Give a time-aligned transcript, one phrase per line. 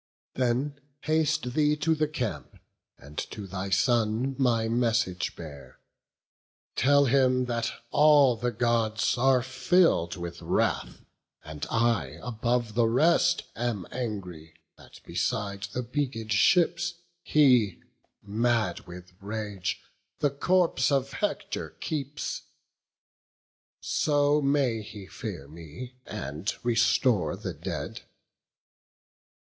[0.33, 2.57] Then haste thee to the camp,
[2.97, 5.79] and to thy son My message bear;
[6.75, 11.05] tell him that all the Gods Are fill'd with wrath;
[11.43, 17.83] and I above the rest Am angry, that beside the beaked ships, He,
[18.23, 19.83] mad with rage,
[20.17, 22.41] the corpse of Hector keeps:
[23.81, 28.01] So may he fear me, and restore the dead.